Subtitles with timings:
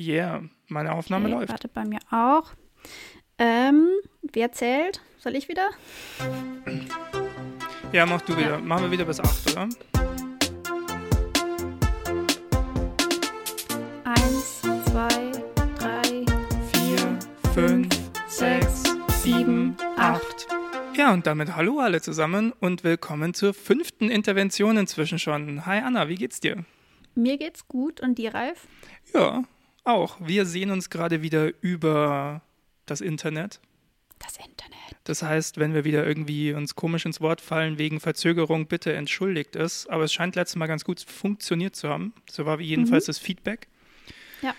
[0.00, 1.50] Yeah, meine Aufnahme Okay, läuft.
[1.50, 2.52] Warte bei mir auch.
[3.36, 3.86] Ähm,
[4.22, 5.02] wer zählt?
[5.18, 5.68] Soll ich wieder?
[7.92, 8.52] Ja, mach du wieder.
[8.52, 8.58] Ja.
[8.60, 9.68] Machen wir wieder bis 8, oder?
[14.04, 15.32] Eins, zwei,
[15.78, 16.24] drei,
[16.72, 17.18] 4,
[17.52, 17.88] 5,
[18.26, 18.84] 6,
[19.22, 20.48] 7, 8.
[20.96, 25.66] Ja, und damit hallo alle zusammen und willkommen zur fünften Intervention inzwischen schon.
[25.66, 26.64] Hi Anna, wie geht's dir?
[27.14, 28.66] Mir geht's gut und dir, Ralf?
[29.12, 29.44] Ja,
[29.92, 30.16] auch.
[30.20, 32.42] Wir sehen uns gerade wieder über
[32.86, 33.60] das Internet.
[34.18, 34.80] Das Internet.
[35.04, 39.56] Das heißt, wenn wir wieder irgendwie uns komisch ins Wort fallen wegen Verzögerung, bitte entschuldigt
[39.56, 39.86] es.
[39.86, 42.12] Aber es scheint letztes Mal ganz gut funktioniert zu haben.
[42.30, 43.68] So war wie jedenfalls das Feedback.
[44.42, 44.54] Ja.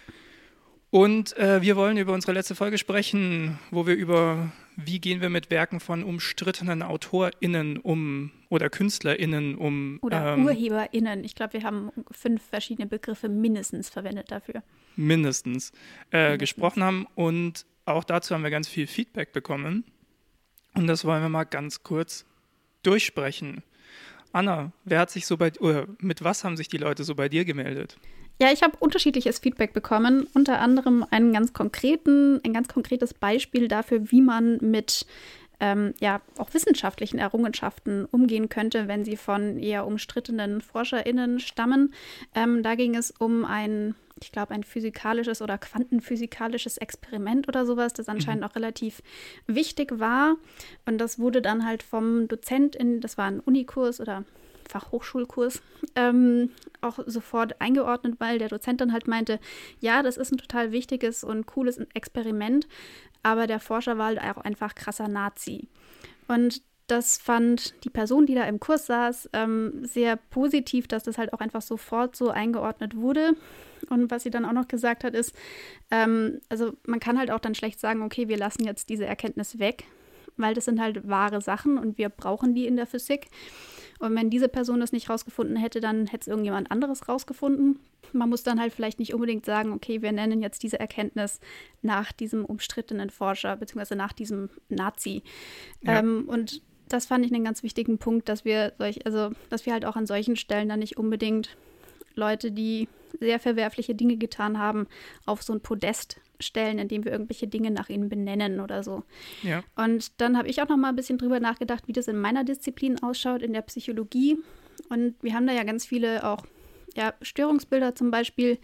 [0.89, 5.29] Und äh, wir wollen über unsere letzte Folge sprechen, wo wir über, wie gehen wir
[5.29, 9.99] mit Werken von umstrittenen AutorInnen um oder KünstlerInnen um.
[10.01, 11.23] Oder ähm, UrheberInnen.
[11.23, 14.63] Ich glaube, wir haben fünf verschiedene Begriffe mindestens verwendet dafür.
[14.95, 15.71] mindestens,
[16.11, 17.07] äh, gesprochen haben.
[17.15, 19.83] Und auch dazu haben wir ganz viel Feedback bekommen.
[20.73, 22.25] Und das wollen wir mal ganz kurz
[22.83, 23.63] durchsprechen.
[24.33, 27.27] Anna, wer hat sich so bei oder mit was haben sich die Leute so bei
[27.27, 27.97] dir gemeldet?
[28.41, 33.67] Ja, ich habe unterschiedliches Feedback bekommen, unter anderem einen ganz konkreten, ein ganz konkretes Beispiel
[33.67, 35.05] dafür, wie man mit
[35.59, 41.93] ähm, ja auch wissenschaftlichen Errungenschaften umgehen könnte, wenn sie von eher umstrittenen ForscherInnen stammen.
[42.33, 47.93] Ähm, da ging es um ein, ich glaube, ein physikalisches oder quantenphysikalisches Experiment oder sowas,
[47.93, 49.03] das anscheinend auch relativ
[49.45, 50.35] wichtig war.
[50.87, 54.23] Und das wurde dann halt vom Dozent in, das war ein Unikurs oder
[54.71, 55.61] Fachhochschulkurs,
[55.95, 59.39] ähm, auch sofort eingeordnet, weil der Dozent dann halt meinte,
[59.79, 62.67] ja, das ist ein total wichtiges und cooles Experiment,
[63.21, 65.67] aber der Forscher war halt auch einfach krasser Nazi.
[66.27, 71.17] Und das fand die Person, die da im Kurs saß, ähm, sehr positiv, dass das
[71.17, 73.35] halt auch einfach sofort so eingeordnet wurde.
[73.89, 75.33] Und was sie dann auch noch gesagt hat, ist,
[75.89, 79.57] ähm, also man kann halt auch dann schlecht sagen, okay, wir lassen jetzt diese Erkenntnis
[79.57, 79.85] weg,
[80.35, 83.27] weil das sind halt wahre Sachen und wir brauchen die in der Physik.
[84.01, 87.79] Und wenn diese Person das nicht rausgefunden hätte, dann hätte es irgendjemand anderes rausgefunden.
[88.13, 91.39] Man muss dann halt vielleicht nicht unbedingt sagen, okay, wir nennen jetzt diese Erkenntnis
[91.83, 95.21] nach diesem umstrittenen Forscher, beziehungsweise nach diesem Nazi.
[95.81, 95.99] Ja.
[95.99, 99.73] Ähm, und das fand ich einen ganz wichtigen Punkt, dass wir solch, also dass wir
[99.73, 101.55] halt auch an solchen Stellen dann nicht unbedingt
[102.15, 102.89] Leute, die
[103.19, 104.87] sehr verwerfliche Dinge getan haben,
[105.27, 109.03] auf so ein Podest stellen, indem wir irgendwelche Dinge nach ihnen benennen oder so.
[109.43, 109.63] Ja.
[109.75, 112.43] Und dann habe ich auch noch mal ein bisschen drüber nachgedacht, wie das in meiner
[112.43, 114.37] Disziplin ausschaut, in der Psychologie.
[114.89, 116.45] Und wir haben da ja ganz viele auch
[116.95, 118.57] ja, Störungsbilder zum Beispiel,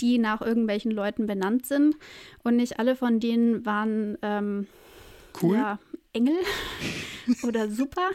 [0.00, 1.96] die nach irgendwelchen Leuten benannt sind.
[2.42, 4.66] Und nicht alle von denen waren ähm,
[5.40, 5.56] Cool.
[5.56, 5.78] ja,
[6.12, 6.38] Engel
[7.42, 8.08] oder super.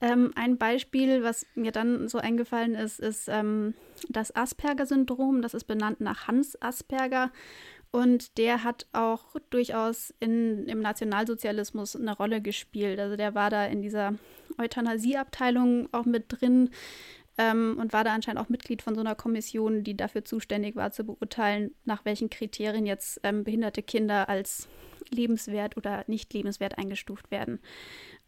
[0.00, 3.74] Ähm, ein Beispiel, was mir dann so eingefallen ist, ist ähm,
[4.08, 5.42] das Asperger-Syndrom.
[5.42, 7.32] Das ist benannt nach Hans Asperger.
[7.90, 12.98] Und der hat auch durchaus in, im Nationalsozialismus eine Rolle gespielt.
[12.98, 14.14] Also der war da in dieser
[14.58, 16.70] Euthanasieabteilung auch mit drin
[17.38, 20.90] ähm, und war da anscheinend auch Mitglied von so einer Kommission, die dafür zuständig war,
[20.90, 24.68] zu beurteilen, nach welchen Kriterien jetzt ähm, behinderte Kinder als
[25.10, 27.60] lebenswert oder nicht lebenswert eingestuft werden.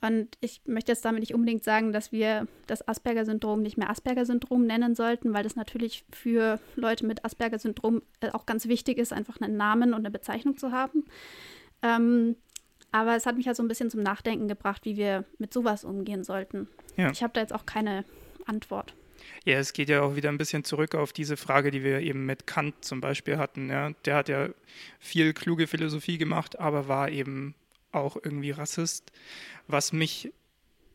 [0.02, 4.66] Und ich möchte jetzt damit nicht unbedingt sagen, dass wir das Asperger-Syndrom nicht mehr Asperger-Syndrom
[4.66, 9.40] nennen sollten, weil das natürlich für Leute mit Asperger-Syndrom äh, auch ganz wichtig ist, einfach
[9.40, 11.04] einen Namen und eine Bezeichnung zu haben.
[11.82, 12.36] Ähm,
[12.92, 15.84] aber es hat mich halt so ein bisschen zum Nachdenken gebracht, wie wir mit sowas
[15.84, 16.68] umgehen sollten.
[16.96, 17.10] Ja.
[17.10, 18.04] Ich habe da jetzt auch keine
[18.46, 18.94] Antwort.
[19.44, 22.26] Ja, es geht ja auch wieder ein bisschen zurück auf diese Frage, die wir eben
[22.26, 23.68] mit Kant zum Beispiel hatten.
[23.68, 23.90] Ja.
[24.04, 24.48] Der hat ja
[24.98, 27.54] viel kluge Philosophie gemacht, aber war eben
[27.92, 29.12] auch irgendwie Rassist,
[29.66, 30.32] was mich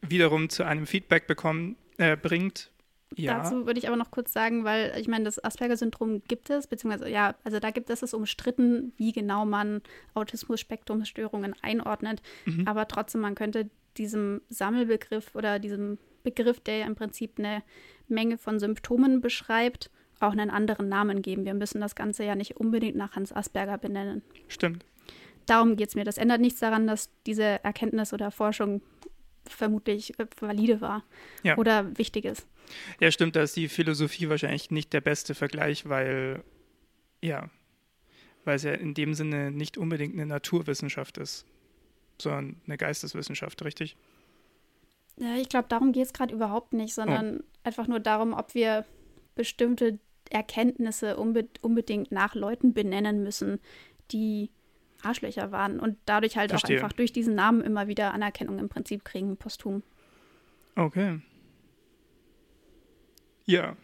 [0.02, 2.72] wiederum zu einem Feedback bekommen, äh, bringt.
[3.16, 6.68] Ja, Dazu würde ich aber noch kurz sagen, weil ich meine, das Asperger-Syndrom gibt es,
[6.68, 9.82] beziehungsweise ja, also da gibt es es umstritten, wie genau man
[10.16, 12.22] Autismus-Spektrumsstörungen einordnet.
[12.46, 12.68] Mhm.
[12.68, 17.64] Aber trotzdem, man könnte diesem Sammelbegriff oder diesem Begriff, der ja im Prinzip eine
[18.08, 19.90] Menge von Symptomen beschreibt,
[20.20, 21.46] auch einen anderen Namen geben.
[21.46, 24.24] Wir müssen das Ganze ja nicht unbedingt nach Hans Asperger benennen.
[24.48, 24.86] stimmt.
[25.46, 26.04] Darum geht es mir.
[26.04, 28.82] Das ändert nichts daran, dass diese Erkenntnis oder Forschung
[29.48, 31.04] vermutlich äh, valide war
[31.44, 31.58] Ja.
[31.58, 32.48] oder wichtig ist.
[33.00, 36.44] Ja, stimmt, da ist die Philosophie wahrscheinlich nicht der beste Vergleich, weil,
[37.22, 37.50] ja,
[38.44, 41.46] weil es ja in dem Sinne nicht unbedingt eine Naturwissenschaft ist,
[42.20, 43.96] sondern eine Geisteswissenschaft, richtig?
[45.18, 48.84] Ja, ich glaube, darum geht es gerade überhaupt nicht, sondern einfach nur darum, ob wir
[49.36, 50.00] bestimmte
[50.30, 53.60] Erkenntnisse unbe unbedingt nach Leuten benennen müssen,
[54.12, 54.50] die
[55.06, 56.80] Arschlöcher waren und dadurch halt Verstehe.
[56.80, 59.84] auch einfach durch diesen Namen immer wieder Anerkennung im Prinzip kriegen, posthum.
[60.76, 61.20] Okay.
[63.46, 63.76] Ja,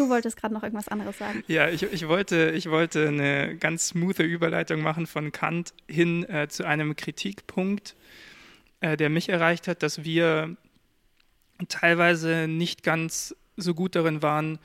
[0.00, 1.44] Du wolltest gerade noch irgendwas anderes sagen.
[1.46, 6.48] Ja, ich, ich, wollte, ich wollte eine ganz smoothe Überleitung machen von Kant hin äh,
[6.48, 7.96] zu einem Kritikpunkt,
[8.80, 10.56] äh, der mich erreicht hat, dass wir
[11.68, 14.58] teilweise nicht ganz so gut darin waren,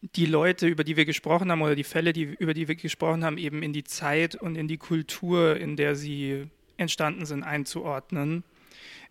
[0.00, 3.24] die Leute, über die wir gesprochen haben, oder die Fälle, die, über die wir gesprochen
[3.24, 6.46] haben, eben in die Zeit und in die Kultur, in der sie
[6.76, 8.44] entstanden sind, einzuordnen.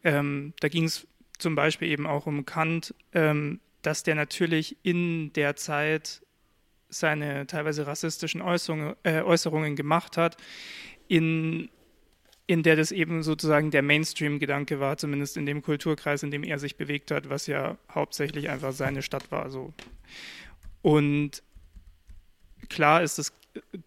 [0.04, 1.07] Ähm, da ging es
[1.38, 6.22] zum Beispiel eben auch um Kant, ähm, dass der natürlich in der Zeit
[6.89, 10.38] seine teilweise rassistischen Äußerungen, äh, Äußerungen gemacht hat,
[11.07, 11.69] in,
[12.48, 16.60] in der das eben sozusagen der Mainstream-Gedanke war, zumindest in dem Kulturkreis, in dem er
[16.60, 19.50] sich bewegt hat, was ja hauptsächlich einfach seine Stadt war.
[19.50, 19.74] So.
[20.88, 21.44] Und
[22.69, 23.34] klar ist es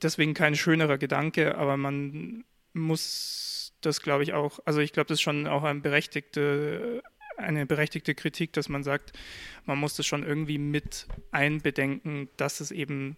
[0.02, 2.44] deswegen kein schönerer Gedanke, aber man
[2.74, 7.02] muss das, glaube ich, auch, also ich glaube, das ist schon auch eine berechtigte,
[7.38, 9.18] eine berechtigte Kritik, dass man sagt,
[9.64, 13.16] man muss das schon irgendwie mit einbedenken, dass es eben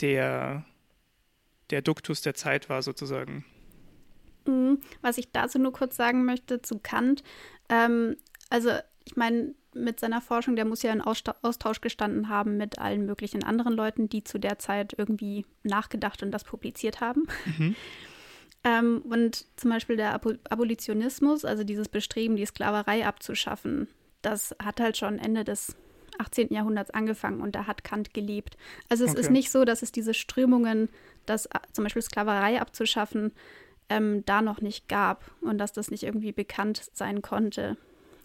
[0.00, 0.64] der,
[1.68, 3.44] der Duktus der Zeit war, sozusagen.
[4.46, 4.80] Mhm.
[5.02, 7.22] Was ich dazu nur kurz sagen möchte zu Kant,
[7.68, 8.16] ähm,
[8.48, 8.70] also
[9.04, 13.44] ich meine, mit seiner Forschung, der muss ja in Austausch gestanden haben mit allen möglichen
[13.44, 17.26] anderen Leuten, die zu der Zeit irgendwie nachgedacht und das publiziert haben.
[17.44, 17.76] Mhm.
[18.64, 23.88] ähm, und zum Beispiel der Abo Abolitionismus, also dieses Bestreben, die Sklaverei abzuschaffen,
[24.22, 25.76] das hat halt schon Ende des
[26.18, 26.52] 18.
[26.52, 28.56] Jahrhunderts angefangen und da hat Kant gelebt.
[28.88, 29.20] Also es okay.
[29.20, 30.88] ist nicht so, dass es diese Strömungen,
[31.26, 33.32] das äh, zum Beispiel Sklaverei abzuschaffen,
[33.88, 37.76] ähm, da noch nicht gab und dass das nicht irgendwie bekannt sein konnte.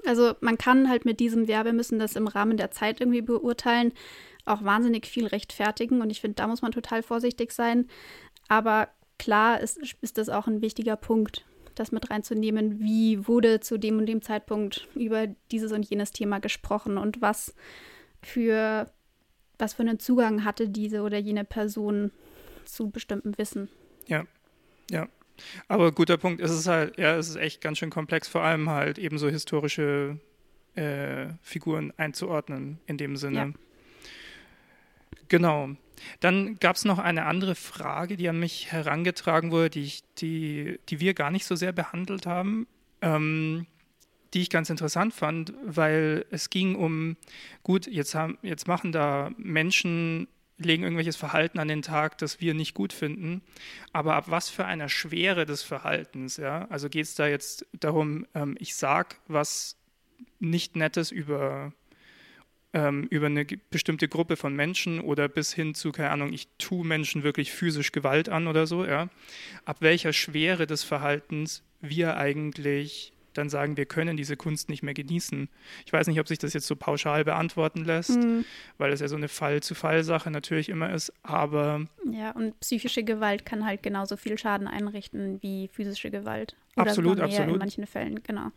[0.06, 3.94] Also man kann halt mit diesem, wir müssen das im Rahmen der Zeit irgendwie beurteilen,
[4.46, 6.02] auch wahnsinnig viel rechtfertigen.
[6.02, 7.88] Und ich finde, da muss man total vorsichtig sein.
[8.48, 12.80] Aber klar ist, ist das auch ein wichtiger Punkt, das mit reinzunehmen.
[12.80, 17.54] Wie wurde zu dem und dem Zeitpunkt über dieses und jenes Thema gesprochen und was
[18.22, 18.92] für,
[19.58, 22.12] was für einen Zugang hatte diese oder jene Person
[22.66, 23.70] zu bestimmtem Wissen.
[24.08, 24.26] Ja,
[24.90, 25.08] ja.
[25.68, 28.70] Aber guter Punkt, es ist halt, ja, es ist echt ganz schön komplex, vor allem
[28.70, 30.20] halt eben so historische
[30.76, 33.38] äh, Figuren einzuordnen in dem Sinne.
[33.38, 33.52] Ja.
[35.28, 35.70] Genau.
[36.22, 40.80] Dann gab es noch eine andere Frage, die an mich herangetragen wurde, die, ich, die,
[40.90, 42.68] die wir gar nicht so sehr behandelt haben,
[43.02, 43.66] ähm,
[44.34, 47.18] die ich ganz interessant fand, weil es ging um,
[47.64, 50.28] gut, jetzt, haben, jetzt machen da Menschen
[50.60, 53.42] legen irgendwelches Verhalten an den Tag, das wir nicht gut finden.
[53.94, 56.68] Aber ab was für einer Schwere des Verhaltens, ja?
[56.70, 59.78] Also geht es da jetzt darum, ähm, ich sage was
[60.40, 61.74] nicht Nettes über,
[62.74, 66.86] ähm, über eine bestimmte Gruppe von Menschen oder bis hin zu, keine Ahnung, ich tue
[66.86, 69.10] Menschen wirklich physisch Gewalt an oder so, ja?
[69.66, 74.94] Ab welcher Schwere des Verhaltens wir eigentlich dann sagen, wir können diese Kunst nicht mehr
[74.94, 75.50] genießen.
[75.86, 78.46] Ich weiß nicht, ob sich das jetzt so pauschal beantworten lässt, mhm.
[78.78, 81.86] weil es ja so eine Fall-zu-Fall-Sache natürlich immer ist, aber.
[82.12, 86.56] Ja, und psychische Gewalt kann halt genauso viel Schaden einrichten wie physische Gewalt.
[86.76, 87.54] Oder absolut, absolut.
[87.54, 88.52] In manchen Fällen, genau.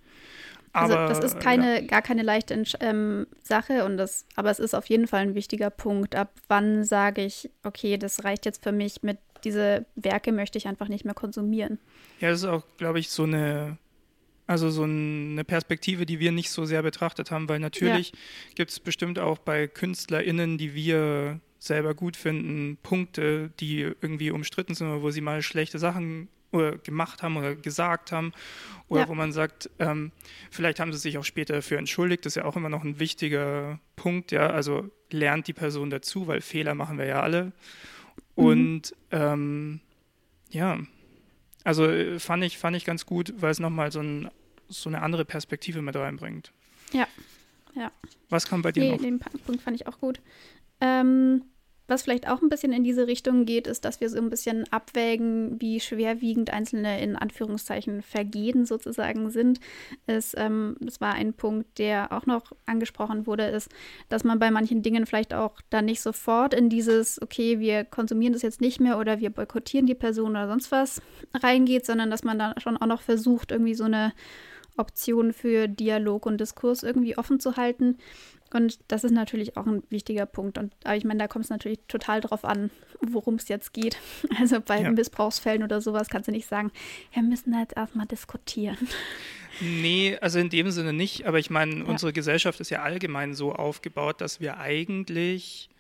[0.75, 1.87] Also aber, das ist keine, ja.
[1.87, 5.69] gar keine leichte ähm, Sache und das, aber es ist auf jeden Fall ein wichtiger
[5.69, 6.15] Punkt.
[6.15, 10.69] Ab wann sage ich, okay, das reicht jetzt für mich mit diese Werke möchte ich
[10.69, 11.79] einfach nicht mehr konsumieren.
[12.21, 13.77] Ja, das ist auch, glaube ich, so eine
[14.53, 18.19] also so eine Perspektive, die wir nicht so sehr betrachtet haben, weil natürlich ja.
[18.55, 24.75] gibt es bestimmt auch bei KünstlerInnen, die wir selber gut finden, Punkte, die irgendwie umstritten
[24.75, 28.35] sind oder wo sie mal schlechte Sachen oder gemacht haben oder gesagt haben
[28.89, 29.09] oder ja.
[29.09, 30.13] wo man sagt, ähm,
[30.51, 32.99] vielleicht haben sie sich auch später dafür entschuldigt, das ist ja auch immer noch ein
[32.99, 37.53] wichtiger Punkt, ja, also lernt die Person dazu, weil Fehler machen wir ja alle
[38.37, 38.45] mhm.
[38.45, 39.81] und ähm,
[40.51, 40.79] ja,
[41.65, 44.29] also äh, fand ich, fand ich ganz gut, weil es nochmal so ein
[44.73, 46.53] so eine andere Perspektive mit reinbringt.
[46.93, 47.07] Ja,
[47.75, 47.91] ja.
[48.29, 49.01] Was kam bei dir nee, noch?
[49.01, 50.21] Den Punkt fand ich auch gut.
[50.81, 51.45] Ähm,
[51.89, 54.65] was vielleicht auch ein bisschen in diese Richtung geht, ist, dass wir so ein bisschen
[54.73, 59.61] abwägen, wie schwerwiegend einzelne in Anführungszeichen Vergehen sozusagen sind.
[60.07, 63.69] Es, ähm, das war ein Punkt, der auch noch angesprochen wurde, ist,
[64.09, 68.33] dass man bei manchen Dingen vielleicht auch dann nicht sofort in dieses, okay, wir konsumieren
[68.33, 71.03] das jetzt nicht mehr oder wir boykottieren die Person oder sonst was
[71.35, 74.13] reingeht, sondern dass man da schon auch noch versucht, irgendwie so eine
[74.77, 77.99] Option für Dialog und Diskurs irgendwie offen zu halten.
[78.53, 80.59] Und das ist natürlich auch ein wichtiger Punkt.
[80.59, 83.97] Und aber ich meine, da kommt es natürlich total drauf an, worum es jetzt geht.
[84.39, 84.91] Also bei ja.
[84.91, 86.71] Missbrauchsfällen oder sowas kannst du nicht sagen,
[87.13, 88.77] wir müssen jetzt erstmal diskutieren.
[89.61, 91.27] Nee, also in dem Sinne nicht.
[91.27, 91.85] Aber ich meine, ja.
[91.85, 95.71] unsere Gesellschaft ist ja allgemein so aufgebaut, dass wir eigentlich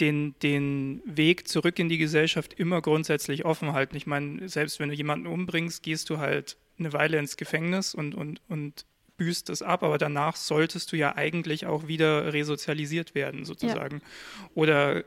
[0.00, 3.96] den, den Weg zurück in die Gesellschaft immer grundsätzlich offen halten.
[3.96, 8.14] Ich meine, selbst wenn du jemanden umbringst, gehst du halt eine Weile ins Gefängnis und,
[8.14, 8.84] und, und
[9.16, 13.98] büßt es ab, aber danach solltest du ja eigentlich auch wieder resozialisiert werden, sozusagen.
[13.98, 14.50] Ja.
[14.54, 15.04] Oder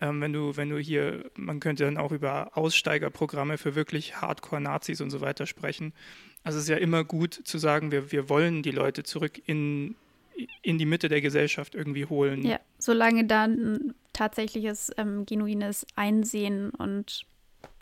[0.00, 5.00] ähm, wenn du, wenn du hier, man könnte dann auch über Aussteigerprogramme für wirklich Hardcore-Nazis
[5.02, 5.92] und so weiter sprechen.
[6.42, 9.94] Also es ist ja immer gut zu sagen, wir, wir wollen die Leute zurück in,
[10.62, 12.42] in die Mitte der Gesellschaft irgendwie holen.
[12.42, 17.26] Ja, solange da ein tatsächliches, ähm, genuines Einsehen und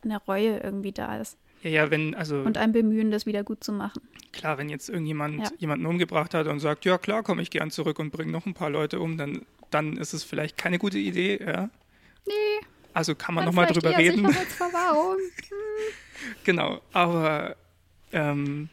[0.03, 1.39] eine Reue irgendwie da ist.
[1.63, 2.41] Ja, ja, wenn, also.
[2.41, 4.03] Und ein Bemühen, das wieder gut zu machen.
[4.33, 5.51] Klar, wenn jetzt irgendjemand ja.
[5.59, 8.55] jemanden umgebracht hat und sagt, ja klar, komme ich gern zurück und bringe noch ein
[8.55, 11.71] paar Leute um, dann, dann ist es vielleicht keine gute Idee, ja.
[12.27, 12.67] Nee.
[12.95, 14.27] Also kann man nochmal drüber reden.
[14.61, 16.35] Hm.
[16.43, 17.57] genau, aber
[18.13, 18.69] ähm,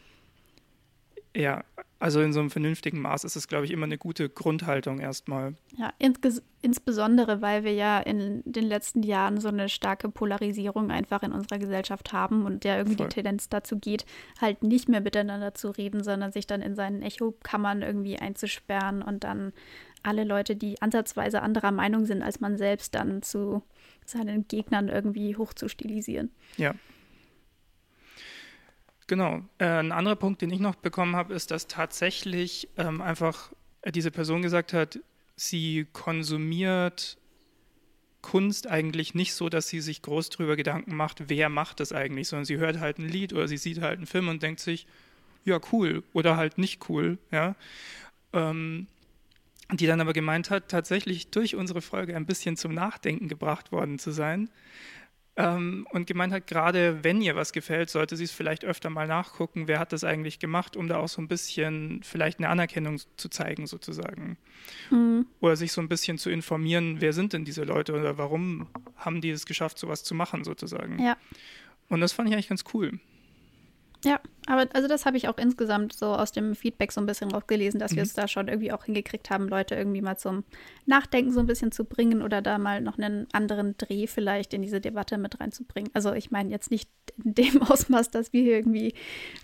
[1.34, 1.62] ja,
[1.98, 5.54] also in so einem vernünftigen Maß ist es, glaube ich, immer eine gute Grundhaltung erstmal.
[5.76, 11.22] Ja, ins insbesondere, weil wir ja in den letzten Jahren so eine starke Polarisierung einfach
[11.22, 13.06] in unserer Gesellschaft haben und der irgendwie Voll.
[13.06, 14.04] die Tendenz dazu geht,
[14.40, 19.22] halt nicht mehr miteinander zu reden, sondern sich dann in seinen Echokammern irgendwie einzusperren und
[19.24, 19.52] dann
[20.02, 23.62] alle Leute, die ansatzweise anderer Meinung sind als man selbst, dann zu
[24.04, 26.30] seinen Gegnern irgendwie hochzustilisieren.
[26.56, 26.74] Ja,
[29.06, 29.42] Genau.
[29.58, 33.52] Äh, ein anderer Punkt, den ich noch bekommen habe, ist, dass tatsächlich ähm, einfach
[33.84, 34.98] diese Person gesagt hat,
[35.36, 37.18] sie konsumiert
[38.22, 42.26] Kunst eigentlich nicht so, dass sie sich groß drüber Gedanken macht, wer macht das eigentlich,
[42.26, 44.88] sondern sie hört halt ein Lied oder sie sieht halt einen Film und denkt sich,
[45.44, 47.54] ja, cool oder halt nicht cool, ja.
[48.32, 48.88] Ähm,
[49.72, 53.98] die dann aber gemeint hat, tatsächlich durch unsere Folge ein bisschen zum Nachdenken gebracht worden
[54.00, 54.48] zu sein
[55.36, 59.06] ähm, und gemeint hat, gerade wenn ihr was gefällt, sollte sie es vielleicht öfter mal
[59.06, 62.98] nachgucken, wer hat das eigentlich gemacht, um da auch so ein bisschen vielleicht eine Anerkennung
[63.16, 64.38] zu zeigen, sozusagen.
[64.90, 65.26] Mhm.
[65.40, 68.66] Oder sich so ein bisschen zu informieren, wer sind denn diese Leute oder warum
[68.96, 71.02] haben die es geschafft, sowas zu machen, sozusagen.
[71.02, 71.16] Ja.
[71.88, 72.98] Und das fand ich eigentlich ganz cool.
[74.04, 77.30] Ja, aber also das habe ich auch insgesamt so aus dem Feedback so ein bisschen
[77.30, 77.96] rausgelesen, dass mhm.
[77.96, 80.44] wir es da schon irgendwie auch hingekriegt haben, Leute irgendwie mal zum
[80.84, 84.62] Nachdenken so ein bisschen zu bringen oder da mal noch einen anderen Dreh vielleicht in
[84.62, 85.90] diese Debatte mit reinzubringen.
[85.94, 86.88] Also ich meine jetzt nicht
[87.24, 88.94] in dem Ausmaß, dass wir hier irgendwie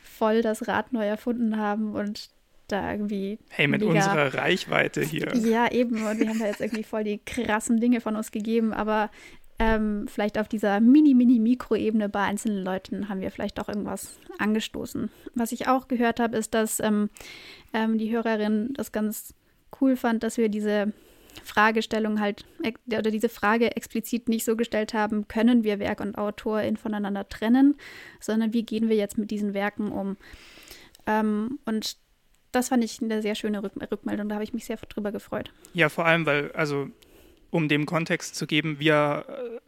[0.02, 2.30] voll das Rad neu erfunden haben und
[2.68, 3.38] da irgendwie.
[3.50, 5.34] Hey, mit mega, unserer Reichweite hier.
[5.36, 6.06] Ja, eben.
[6.06, 8.72] Und wir haben da jetzt irgendwie voll die krassen Dinge von uns gegeben.
[8.72, 9.10] Aber
[9.62, 15.08] ähm, vielleicht auf dieser Mini-Mini-Mikro-Ebene bei einzelnen Leuten haben wir vielleicht auch irgendwas angestoßen.
[15.36, 17.10] Was ich auch gehört habe, ist, dass ähm,
[17.72, 19.34] ähm, die Hörerin das ganz
[19.80, 20.92] cool fand, dass wir diese
[21.44, 22.44] Fragestellung halt
[22.88, 27.76] oder diese Frage explizit nicht so gestellt haben, können wir Werk und Autorin voneinander trennen,
[28.18, 30.16] sondern wie gehen wir jetzt mit diesen Werken um?
[31.06, 31.98] Ähm, und
[32.50, 35.52] das fand ich eine sehr schöne Rück Rückmeldung, da habe ich mich sehr drüber gefreut.
[35.72, 36.88] Ja, vor allem, weil, also
[37.52, 39.60] um dem Kontext zu geben, wir äh,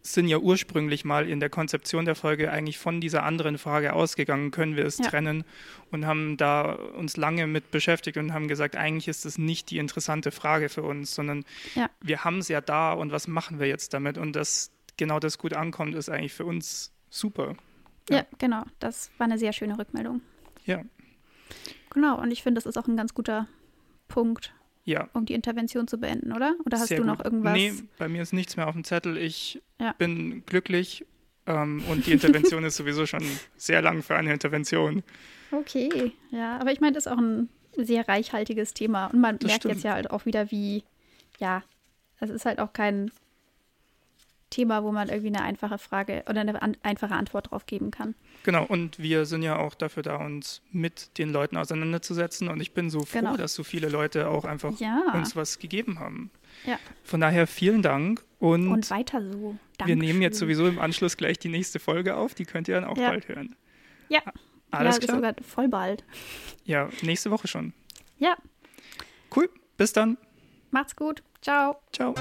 [0.00, 4.52] sind ja ursprünglich mal in der Konzeption der Folge eigentlich von dieser anderen Frage ausgegangen,
[4.52, 5.06] können wir es ja.
[5.08, 5.44] trennen
[5.90, 9.78] und haben da uns lange mit beschäftigt und haben gesagt, eigentlich ist es nicht die
[9.78, 11.44] interessante Frage für uns, sondern
[11.74, 11.90] ja.
[12.00, 15.36] wir haben es ja da und was machen wir jetzt damit und dass genau das
[15.36, 17.56] gut ankommt, ist eigentlich für uns super.
[18.08, 20.20] Ja, ja genau, das war eine sehr schöne Rückmeldung.
[20.64, 20.82] Ja.
[21.90, 23.48] Genau, und ich finde, das ist auch ein ganz guter
[24.06, 25.08] Punkt, ja.
[25.12, 26.54] um die Intervention zu beenden, oder?
[26.64, 27.26] Oder hast Sehr du noch gut.
[27.26, 27.54] irgendwas?
[27.54, 29.16] Nee, bei mir ist nichts mehr auf dem Zettel.
[29.16, 29.92] Ich ja.
[29.98, 31.06] bin glücklich
[31.46, 33.24] ähm, und die Intervention ist sowieso schon
[33.56, 35.02] sehr lang für eine Intervention.
[35.50, 39.48] Okay, ja, aber ich meine, das ist auch ein sehr reichhaltiges Thema und man das
[39.48, 39.74] merkt stimmt.
[39.74, 40.84] jetzt ja halt auch wieder, wie,
[41.38, 41.62] ja,
[42.20, 43.10] es ist halt auch kein
[44.52, 48.14] Thema, wo man irgendwie eine einfache Frage oder eine an, einfache Antwort drauf geben kann.
[48.44, 52.48] Genau, und wir sind ja auch dafür da, uns mit den Leuten auseinanderzusetzen.
[52.48, 53.36] Und ich bin so froh, genau.
[53.36, 55.12] dass so viele Leute auch einfach ja.
[55.14, 56.30] uns was gegeben haben.
[56.66, 56.78] Ja.
[57.02, 58.22] Von daher vielen Dank.
[58.38, 59.56] Und, und weiter so.
[59.78, 60.00] Dankeschön.
[60.00, 62.34] Wir nehmen jetzt sowieso im Anschluss gleich die nächste Folge auf.
[62.34, 63.08] Die könnt ihr dann auch ja.
[63.08, 63.56] bald hören.
[64.08, 64.20] Ja.
[64.70, 65.34] Alles ja, klar.
[65.46, 66.04] voll bald.
[66.64, 67.72] Ja, nächste Woche schon.
[68.18, 68.36] Ja.
[69.34, 69.48] Cool.
[69.76, 70.18] Bis dann.
[70.70, 71.22] Macht's gut.
[71.42, 71.76] Ciao.
[71.92, 72.14] Ciao.